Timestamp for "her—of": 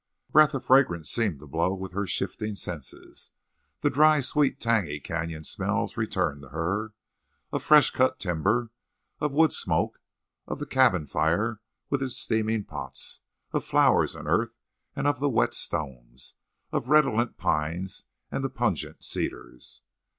6.49-7.61